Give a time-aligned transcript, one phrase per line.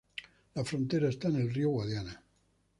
[0.55, 2.23] La frontera está en el río Guadiana.